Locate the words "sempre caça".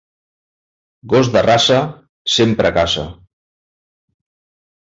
2.37-3.07